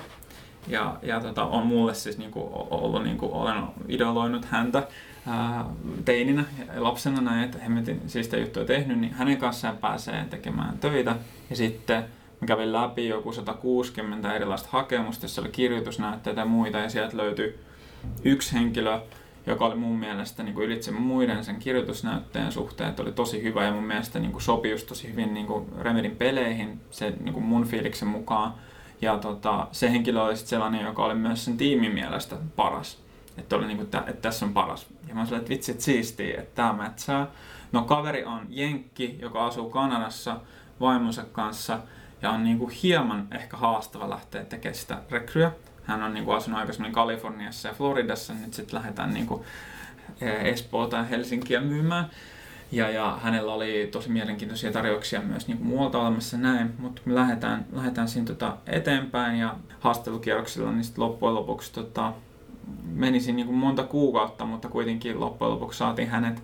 [0.67, 4.87] Ja, ja tota, on mulle siis niinku ollut, niinku, olen idoloinut häntä
[5.27, 5.65] ää,
[6.05, 11.15] teininä ja lapsena näin, että hemmetin siistä juttuja tehnyt, niin hänen kanssaan pääsee tekemään töitä.
[11.49, 12.03] Ja sitten
[12.41, 17.59] mä kävin läpi joku 160 erilaista hakemusta, jossa oli kirjoitusnäytteitä ja muita, ja sieltä löytyi
[18.23, 18.99] yksi henkilö,
[19.45, 23.63] joka oli mun mielestä niin kuin ylitse muiden sen kirjoitusnäytteen suhteen, että oli tosi hyvä
[23.63, 27.33] ja mun mielestä niin kuin sopi just tosi hyvin niin kuin Remedin peleihin se niin
[27.33, 28.53] kuin mun fiiliksen mukaan.
[29.01, 33.02] Ja tota, se henkilö oli sitten sellainen, joka oli myös sen tiimin mielestä paras.
[33.37, 34.87] Että, oli niin kuin, että tässä on paras.
[35.07, 37.27] Ja mä sanoin, että vitsi, että että tämä mätsää.
[37.71, 40.39] No kaveri on Jenkki, joka asuu Kanadassa
[40.79, 41.79] vaimonsa kanssa
[42.21, 45.51] ja on niin kuin hieman ehkä haastava lähteä tekemään sitä rekryä.
[45.83, 49.43] Hän on niin kuin asunut aikaisemmin Kaliforniassa ja Floridassa, nyt sitten lähdetään niin kuin
[50.21, 52.09] Espoota ja Helsinkiä myymään.
[52.71, 57.15] Ja, ja hänellä oli tosi mielenkiintoisia tarjouksia myös niin kuin muualta olemassa näin, mutta me
[57.15, 62.13] lähdetään, lähdetään siinä tota eteenpäin ja haastattelukierroksilla niin sitten loppujen lopuksi tota,
[62.83, 66.43] menisi niin kuin monta kuukautta, mutta kuitenkin loppujen lopuksi saatiin hänet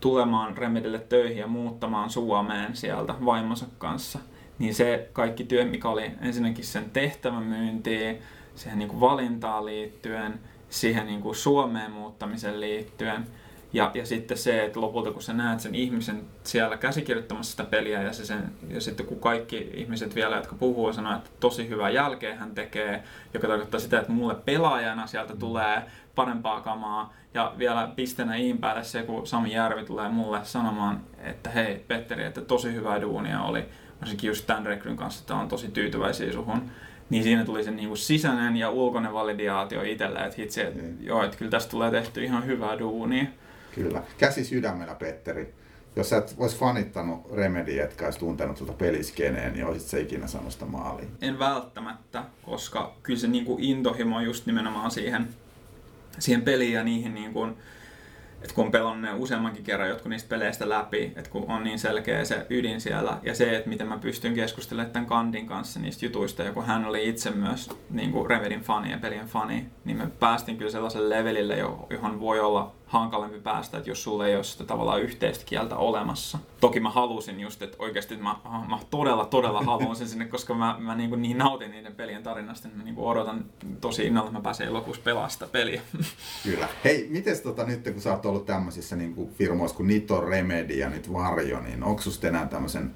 [0.00, 4.18] tulemaan Remedille töihin ja muuttamaan Suomeen sieltä vaimonsa kanssa.
[4.58, 8.18] Niin se kaikki työ, mikä oli ensinnäkin sen tehtävän myyntiin,
[8.54, 13.26] siihen niin kuin valintaan liittyen, siihen niin kuin Suomeen muuttamiseen liittyen.
[13.72, 18.02] Ja, ja sitten se, että lopulta kun sä näet sen ihmisen siellä käsikirjoittamassa sitä peliä
[18.02, 21.90] ja, se sen, ja sitten kun kaikki ihmiset vielä, jotka puhuu, sanoo, että tosi hyvää
[21.90, 23.02] jälkeen hän tekee,
[23.34, 25.82] joka tarkoittaa sitä, että mulle pelaajana sieltä tulee
[26.14, 27.14] parempaa kamaa.
[27.34, 32.24] Ja vielä pistenä iin päälle se, kun Sami Järvi tulee mulle sanomaan, että hei Petteri,
[32.24, 33.64] että tosi hyvää duunia oli,
[34.00, 36.70] varsinkin just tämän rekryn kanssa, että on tosi tyytyväisiä suhun
[37.10, 40.96] niin siinä tuli se niin kuin sisäinen ja ulkoinen validaatio itselle, että hitsi, että mm.
[41.00, 43.24] joo, että kyllä tästä tulee tehty ihan hyvää duunia.
[43.74, 44.02] Kyllä.
[44.18, 45.54] Käsi sydämellä, Petteri.
[45.96, 50.26] Jos sä et olisi fanittanut Remedy, etkä olisi tuntenut tuota peliskeneen, niin olisit se ikinä
[50.26, 51.08] saanut sitä maaliin?
[51.22, 55.28] En välttämättä, koska kyllä se niin kuin intohimo on just nimenomaan siihen,
[56.18, 57.56] siihen peliin ja niihin niin kuin,
[58.42, 62.24] että kun on pelannut useammankin kerran jotkut niistä peleistä läpi, että kun on niin selkeä
[62.24, 66.42] se ydin siellä, ja se, että miten mä pystyn keskustelemaan tämän Kandin kanssa niistä jutuista,
[66.42, 70.06] ja kun hän oli itse myös niin kuin Remedin fani ja pelien fani, niin me
[70.06, 71.56] päästiin kyllä sellaiselle levelille,
[71.90, 76.38] johon voi olla hankalampi päästä, että jos sulla ei ole sitä tavallaan yhteistä kieltä olemassa.
[76.60, 78.36] Toki mä halusin just, että oikeasti mä,
[78.68, 82.68] mä todella, todella sen sinne, koska mä, mä niin, kuin niin nautin niiden pelien tarinasta,
[82.68, 83.44] niin mä niin kuin odotan
[83.80, 85.82] tosi innolla, että mä pääsen elokuussa pelaamaan sitä peliä.
[86.42, 86.68] Kyllä.
[86.84, 90.74] Hei, miten tota nyt, kun sä oot ollut tämmöisissä niin kuin firmoissa kuin Nito Remedy
[90.74, 92.94] ja nyt Varjo, niin onko susta enää tämmöisen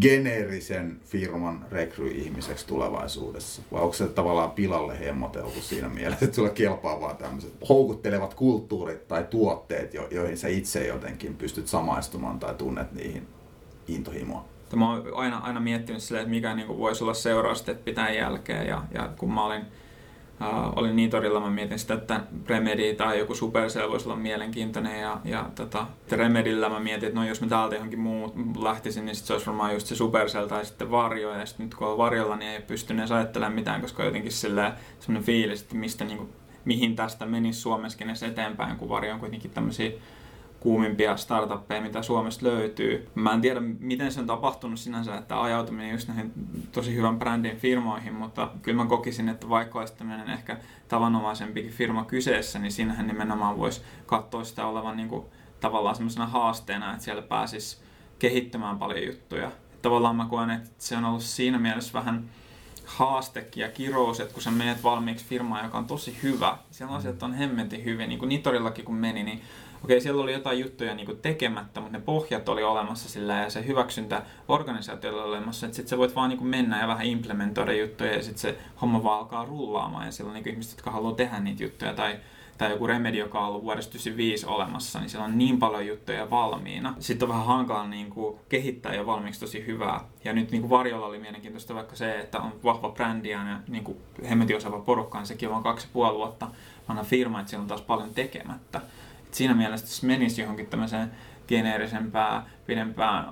[0.00, 3.62] geneerisen firman rekry-ihmiseksi tulevaisuudessa?
[3.72, 9.08] Vai onko se tavallaan pilalle hemmoteltu siinä mielessä, että sulla kelpaa vaan tämmöiset houkuttelevat kulttuurit
[9.08, 13.26] tai tuotteet, jo- joihin sä itse jotenkin pystyt samaistumaan tai tunnet niihin
[13.88, 14.44] intohimoa?
[14.76, 18.66] Mä oon aina, aina miettinyt silleen, että mikä niin voisi olla seurausta, että pitää jälkeen.
[18.66, 19.62] Ja, ja kun mä olin
[20.40, 25.00] Uh, olin niin torilla, mä mietin sitä, että Remedy tai joku Supercell voisi olla mielenkiintoinen
[25.00, 29.16] ja, ja tota, Remedillä mä mietin, että no jos mä täältä johonkin muu lähtisin, niin
[29.16, 31.98] sit se olisi varmaan just se Supercell tai sitten Varjo ja sitten nyt kun on
[31.98, 36.32] Varjolla, niin ei pysty edes ajattelemaan mitään, koska jotenkin sellainen fiilis, että mistä, niin kuin,
[36.64, 39.90] mihin tästä menisi Suomessakin eteenpäin, kun Varjo on kuitenkin tämmöisiä
[40.64, 43.08] kuumimpia startuppeja, mitä Suomesta löytyy.
[43.14, 46.32] Mä en tiedä, miten se on tapahtunut sinänsä, että ajautuminen just näihin
[46.72, 50.56] tosi hyvän brändin firmoihin, mutta kyllä mä kokisin, että vaikka olisi tämmöinen ehkä
[50.88, 55.24] tavanomaisempikin firma kyseessä, niin siinähän nimenomaan voisi katsoa sitä olevan niin kuin,
[55.60, 57.78] tavallaan semmoisena haasteena, että siellä pääsisi
[58.18, 59.50] kehittämään paljon juttuja.
[59.82, 62.30] Tavallaan mä koen, että se on ollut siinä mielessä vähän
[62.84, 67.22] haastekin ja kirous, että kun sä menet valmiiksi firmaan, joka on tosi hyvä, siellä asiat
[67.22, 69.42] on hemmetin hyvin, niin kuin Nitorillakin kun meni, niin
[69.84, 73.50] okei, siellä oli jotain juttuja niin kuin tekemättä, mutta ne pohjat oli olemassa sillä ja
[73.50, 77.06] se hyväksyntä organisaatiolla oli olemassa, että sitten sä voit vaan niin kuin mennä ja vähän
[77.06, 80.90] implementoida juttuja ja sitten se homma vaan alkaa rullaamaan ja siellä on niin ihmiset, jotka
[80.90, 82.16] haluaa tehdä niitä juttuja tai
[82.58, 86.30] tai joku Remedy, joka on ollut vuodesta 1995 olemassa, niin siellä on niin paljon juttuja
[86.30, 86.94] valmiina.
[86.98, 90.00] Sitten on vähän hankala niin kuin, kehittää jo valmiiksi tosi hyvää.
[90.24, 93.84] Ja nyt niin kuin Varjolla oli mielenkiintoista vaikka se, että on vahva brändi ja niin
[93.84, 96.48] kuin hemmetin osaava porukka, niin sekin on vain kaksi puoli vuotta
[96.88, 98.80] vanha firma, että siellä on taas paljon tekemättä
[99.34, 101.10] siinä mielessä, että menisi johonkin tämmöiseen
[101.48, 103.28] geneerisempään, pidempään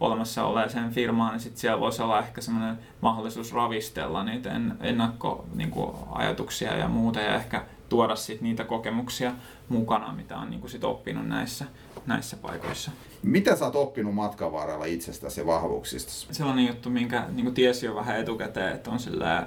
[0.00, 6.88] olemassa olleeseen firmaan, niin sitten siellä voisi olla ehkä semmoinen mahdollisuus ravistella niitä ennakkoajatuksia ja
[6.88, 9.32] muuta ja ehkä tuoda sit niitä kokemuksia
[9.68, 11.64] mukana, mitä on niin sit oppinut näissä,
[12.06, 12.90] näissä paikoissa.
[13.22, 16.34] Mitä sä oot oppinut matkan varrella itsestäsi ja vahvuuksista?
[16.34, 19.46] Sellainen juttu, minkä niin tiesi jo vähän etukäteen, että on sillä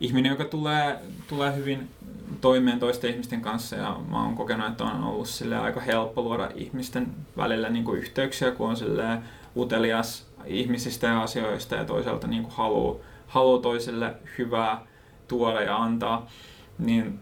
[0.00, 0.98] ihminen, joka tulee,
[1.28, 1.88] tulee hyvin
[2.40, 6.50] toimeen toisten ihmisten kanssa ja mä oon kokenut, että on ollut sille aika helppo luoda
[6.54, 9.18] ihmisten välillä niin kuin yhteyksiä, kun on sille
[9.56, 14.86] utelias ihmisistä ja asioista ja toisaalta niin kuin haluaa, haluaa toiselle hyvää
[15.28, 16.26] tuoda ja antaa.
[16.80, 17.18] Niin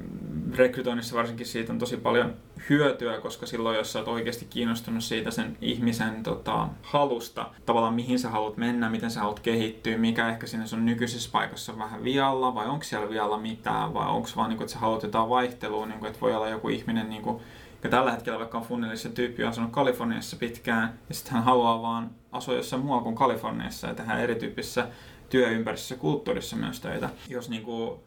[0.56, 2.34] rekrytoinnissa varsinkin siitä on tosi paljon
[2.70, 8.18] hyötyä, koska silloin jos sä oot oikeasti kiinnostunut siitä sen ihmisen tota, halusta, tavallaan mihin
[8.18, 12.04] sä haluat mennä, miten sä haluat kehittyä, mikä ehkä sinne sun nykyisessä paikassa on vähän
[12.04, 15.28] vialla, vai onko siellä vialla mitään, vai onko vaan, niin kuin, että sä haluat jotain
[15.28, 17.42] vaihtelua, niin kuin, että voi olla joku ihminen, niin kuin,
[17.82, 21.82] ja tällä hetkellä vaikka on funnelissa tyyppi on asunut Kaliforniassa pitkään, ja sitten hän haluaa
[21.82, 24.88] vaan asua jossain muualla kuin Kaliforniassa ja tehdä erityyppisessä
[25.30, 27.10] työympäristössä kulttuurissa myös töitä.
[27.28, 28.00] Jos niin kuin,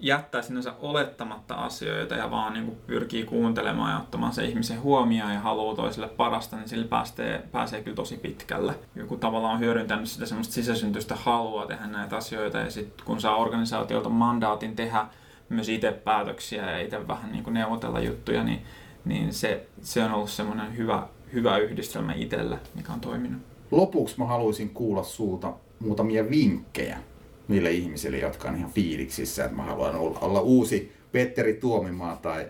[0.00, 5.34] jättää sinänsä olettamatta asioita ja vaan niin kuin pyrkii kuuntelemaan ja ottamaan se ihmisen huomioon
[5.34, 8.74] ja haluaa toiselle parasta, niin sillä pääsee, pääsee kyllä tosi pitkälle.
[8.94, 13.36] Joku tavallaan on hyödyntänyt sitä semmoista sisäsyntyistä halua tehdä näitä asioita ja sitten kun saa
[13.36, 15.06] organisaatiolta mandaatin tehdä
[15.48, 18.62] myös itse päätöksiä ja itse vähän niin kuin neuvotella juttuja, niin,
[19.04, 23.42] niin se, se on ollut semmoinen hyvä, hyvä yhdistelmä itselle, mikä on toiminut.
[23.70, 26.98] Lopuksi mä haluaisin kuulla sulta muutamia vinkkejä
[27.48, 32.46] niille ihmisille, jotka on ihan fiiliksissä, että mä haluan olla uusi Petteri Tuomimaa tai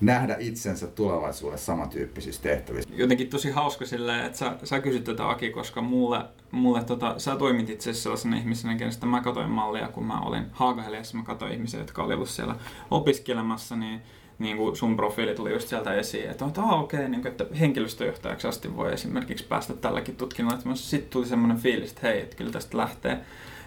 [0.00, 2.90] nähdä itsensä tulevaisuudessa samantyyppisissä tehtävissä.
[2.94, 7.36] Jotenkin tosi hauska silleen, että sä, sä kysyt tätä Aki, koska mulle, mulle tota, sä
[7.36, 11.52] toimit itse asiassa sellaisena ihmisenä, kenestä mä katsoin mallia, kun mä olin Haagaheliassa, mä katsoin
[11.52, 12.54] ihmisiä, jotka oli ollut siellä
[12.90, 14.00] opiskelemassa, niin
[14.38, 18.48] niin kuin sun profiili tuli just sieltä esiin, että, että okei, okay, niin että henkilöstöjohtajaksi
[18.48, 20.74] asti voi esimerkiksi päästä tälläkin tutkinnolla.
[20.74, 23.20] Sitten tuli semmoinen fiilis, että hei, että kyllä tästä lähtee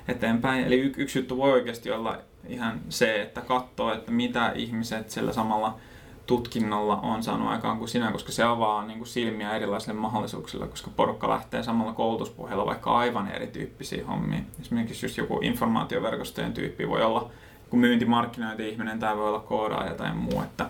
[0.07, 0.63] eteenpäin.
[0.63, 5.33] Eli y- yksi juttu voi oikeasti olla ihan se, että katsoo, että mitä ihmiset sillä
[5.33, 5.77] samalla
[6.25, 10.91] tutkinnolla on saanut aikaan kuin sinä, koska se avaa niin kuin silmiä erilaisille mahdollisuuksille, koska
[10.95, 14.39] porukka lähtee samalla koulutuspohjalla vaikka aivan erityyppisiä hommia.
[14.61, 17.31] Esimerkiksi just joku informaatioverkostojen tyyppi voi olla
[17.69, 20.69] kun myyntimarkkinointi-ihminen tai voi olla koodaaja tai muu, että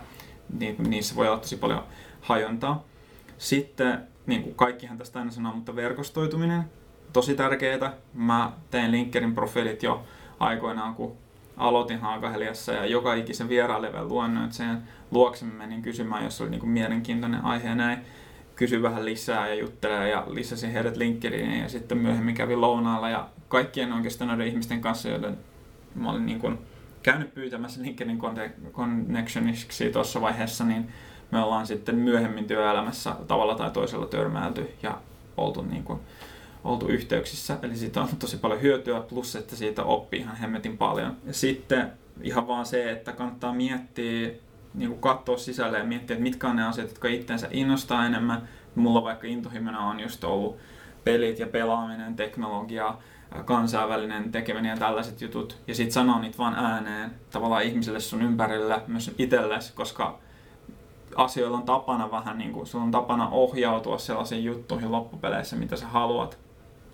[0.88, 1.84] niissä voi olla tosi paljon
[2.22, 2.84] hajontaa.
[3.38, 6.64] Sitten, niin kuin kaikkihan tästä aina sanoo, mutta verkostoituminen,
[7.38, 7.94] tärkeää.
[8.14, 10.04] Mä tein Linkerin profiilit jo
[10.40, 11.18] aikoinaan, kun
[11.58, 14.78] aloitin Haakaheliassa ja joka ikisen vierailijan luonnoitseen
[15.12, 18.00] luoksemme menin kysymään, jos oli niin mielenkiintoinen aihe ja näin.
[18.56, 23.28] Kysy vähän lisää ja juttelee ja lisäsin heidät Linkeriin ja sitten myöhemmin kävin lounaalla ja
[23.48, 25.38] kaikkien oikeastaan noiden ihmisten kanssa, joiden
[25.96, 26.58] mä olin niin kuin
[27.04, 28.20] käynyt pyytämässä LinkedIn
[28.72, 30.90] Connectioniksi tuossa vaiheessa, niin
[31.32, 34.98] me ollaan sitten myöhemmin työelämässä tavalla tai toisella törmäilty ja
[35.38, 36.00] oltu, niin kuin,
[36.64, 37.58] oltu yhteyksissä.
[37.62, 41.18] Eli siitä on tosi paljon hyötyä, plus että siitä oppii ihan hemmetin paljon.
[41.26, 44.32] Ja sitten ihan vaan se, että kannattaa miettiä,
[44.74, 48.50] niin kuin katsoa sisälle ja miettiä, että mitkä on ne asiat, jotka itseensä innostaa enemmän.
[48.76, 50.58] Mulla vaikka intohimona on just ollut
[51.04, 52.96] pelit ja pelaaminen, teknologia,
[53.46, 55.58] kansainvälinen tekeminen ja tällaiset jutut.
[55.68, 60.20] Ja sitten sanoa niitä vaan ääneen tavallaan ihmisille sun ympärillä, myös itsellesi, koska
[61.16, 65.88] asioilla on tapana vähän niin kuin, sulla on tapana ohjautua sellaisiin juttuihin loppupeleissä, mitä sä
[65.88, 66.38] haluat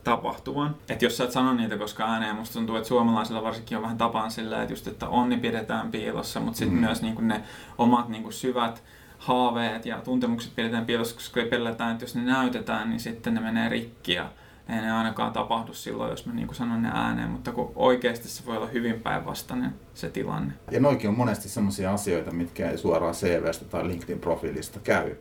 [0.10, 0.76] tapahtuvan.
[0.90, 3.98] Että jos sä et sano niitä koska ääneen, musta tuntuu, että suomalaisilla varsinkin on vähän
[3.98, 6.86] tapana silleen, että just, että onni pidetään piilossa, mutta sitten mm.
[6.86, 7.44] myös niin ne
[7.78, 8.84] omat niin syvät
[9.18, 13.70] haaveet ja tuntemukset pidetään piilossa, koska pelätään, että jos ne näytetään, niin sitten ne menee
[13.70, 14.30] rikki ja
[14.70, 18.46] ei ne ainakaan tapahdu silloin, jos mä niin sanon ne ääneen, mutta kun oikeasti se
[18.46, 20.54] voi olla hyvin päinvastainen se tilanne.
[20.72, 25.16] Ja noikin on monesti sellaisia asioita, mitkä ei suoraan CVstä tai LinkedIn-profiilista käy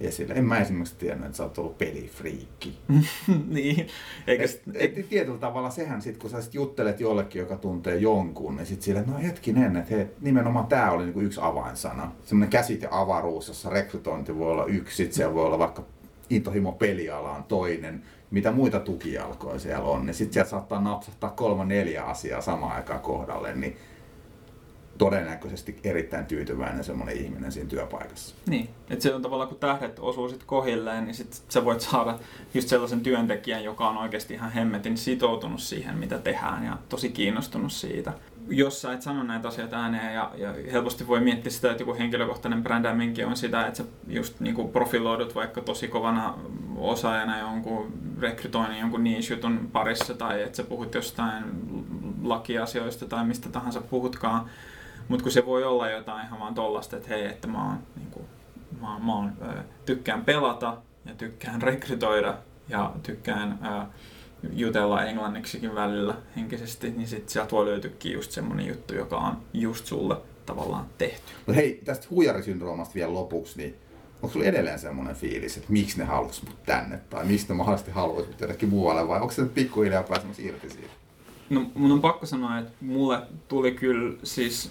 [0.00, 0.34] esille.
[0.34, 2.78] En mä esimerkiksi tiennyt, että sä oot ollut pelifriikki.
[3.48, 3.86] niin.
[4.26, 4.62] Eikä et,
[4.98, 8.82] et, tietyllä tavalla sehän sit, kun sä sit juttelet jollekin, joka tuntee jonkun, niin sit
[8.82, 12.12] sille, no hetkinen, että he, nimenomaan tämä oli niinku yksi avainsana.
[12.24, 15.84] Semmoinen käsite avaruus, jossa rekrytointi voi olla yksi, sit siellä voi olla vaikka
[16.30, 22.04] intohimo pelialaan toinen, mitä muita tukijalkoja siellä on, niin sitten sieltä saattaa napsahtaa kolme neljä
[22.04, 23.76] asiaa samaan aikaan kohdalle, niin
[24.98, 28.34] todennäköisesti erittäin tyytyväinen semmoinen ihminen siinä työpaikassa.
[28.46, 32.18] Niin, että se on tavallaan kun tähdet osuu sit kohilleen, niin sit sä voit saada
[32.54, 37.72] just sellaisen työntekijän, joka on oikeasti ihan hemmetin sitoutunut siihen, mitä tehdään ja tosi kiinnostunut
[37.72, 38.12] siitä
[38.50, 41.94] jos sä et sano näitä asioita ääneen ja, ja helposti voi miettiä sitä, että joku
[41.94, 46.34] henkilökohtainen brändääminkin on sitä, että sä just niin profiloidut vaikka tosi kovana
[46.76, 51.44] osaajana jonkun rekrytoinnin jonkun niche-jutun parissa tai että sä puhut jostain
[52.22, 54.50] lakiasioista tai mistä tahansa puhutkaan.
[55.08, 58.10] Mutta kun se voi olla jotain ihan vaan tollasta, että hei, että mä oon, niin
[58.10, 58.26] kuin,
[58.80, 59.32] mä, mä oon,
[59.86, 63.58] tykkään pelata ja tykkään rekrytoida ja tykkään
[64.52, 69.86] jutella englanniksikin välillä henkisesti, niin sitten sieltä voi löytyäkin just semmonen juttu, joka on just
[69.86, 70.16] sulle
[70.46, 71.32] tavallaan tehty.
[71.46, 73.74] No hei, tästä huijarisyndroomasta vielä lopuksi, niin
[74.22, 78.30] onko sulla edelleen semmoinen fiilis, että miksi ne halusi mut tänne, tai mistä mahdollisesti haluaisi
[78.30, 81.07] mut muualle, vai onko se pikkuhiljaa pääsemässä irti siitä?
[81.50, 84.70] No mun on pakko sanoa, että mulle tuli kyllä siis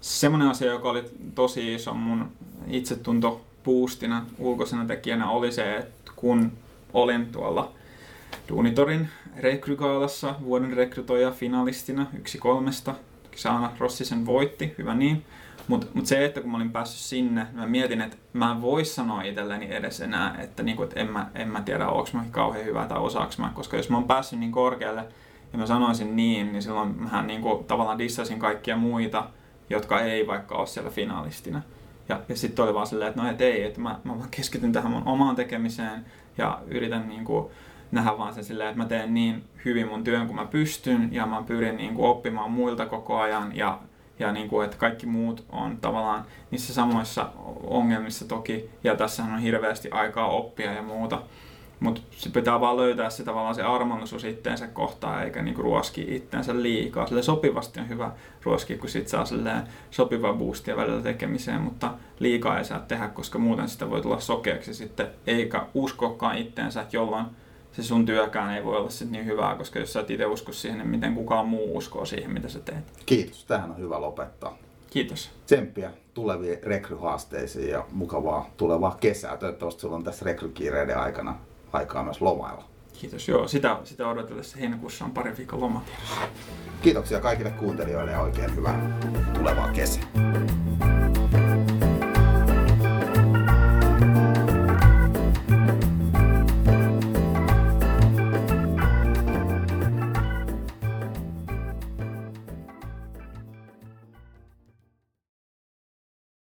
[0.00, 2.28] semmoinen asia, joka oli tosi iso mun
[2.66, 6.52] itsetunto boostina ulkoisena tekijänä oli se, että kun
[6.92, 7.72] olin tuolla
[8.48, 12.94] Duunitorin rekrykaalassa vuoden rekrytoija finalistina yksi kolmesta.
[13.36, 15.24] se Anna Rossi sen voitti, hyvä niin.
[15.68, 18.84] Mutta mut se, että kun mä olin päässyt sinne, mä mietin, että mä en voi
[18.84, 22.64] sanoa itselleni edes enää, että, niinku, että en, mä, en mä tiedä, onko mä kauhean
[22.64, 25.04] hyvä tai osaaks mä, koska jos mä oon päässyt niin korkealle
[25.52, 29.26] ja mä sanoisin niin, niin silloin mä niinku, tavallaan dissasin kaikkia muita,
[29.70, 31.62] jotka ei vaikka ole siellä finalistina.
[32.08, 34.72] Ja, ja sitten oli vaan silleen, että no et ei, että mä, mä vaan keskityn
[34.72, 36.04] tähän mun omaan tekemiseen
[36.38, 37.50] ja yritän niinku,
[37.92, 41.26] nähdä vaan sen silleen, että mä teen niin hyvin mun työn kuin mä pystyn ja
[41.26, 43.78] mä pyrin niin kuin oppimaan muilta koko ajan ja,
[44.18, 47.32] ja niin kuin, että kaikki muut on tavallaan niissä samoissa
[47.64, 51.22] ongelmissa toki ja tässä on hirveästi aikaa oppia ja muuta.
[51.80, 56.62] Mutta se pitää vaan löytää se tavallaan se armollisuus itteensä kohtaan, eikä niinku ruoski itteensä
[56.62, 57.06] liikaa.
[57.06, 58.10] Sille sopivasti on hyvä
[58.42, 59.24] ruoski, kun sit saa
[59.90, 64.74] sopiva boostia välillä tekemiseen, mutta liikaa ei saa tehdä, koska muuten sitä voi tulla sokeaksi
[64.74, 67.26] sitten, eikä uskokaan itteensä, jolloin
[67.72, 70.52] se sun työkään ei voi olla sit niin hyvää, koska jos sä et itse usko
[70.52, 72.84] siihen, niin miten kukaan muu uskoo siihen, mitä sä teet.
[73.06, 74.58] Kiitos, tähän on hyvä lopettaa.
[74.90, 75.30] Kiitos.
[75.46, 79.36] Tsemppiä tuleviin rekryhaasteisiin ja mukavaa tulevaa kesää.
[79.36, 81.38] Toivottavasti sulla on tässä rekrykiireiden aikana
[81.72, 82.64] aikaa myös lomailla.
[83.00, 83.48] Kiitos, joo.
[83.48, 85.84] Sitä, sitä odotellessa heinäkuussa on pari viikon loma
[86.82, 88.98] Kiitoksia kaikille kuuntelijoille ja oikein hyvää
[89.34, 90.02] tulevaa kesää.